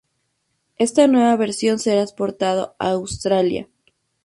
[0.79, 3.69] Esta nueva versión será exportado a Australia.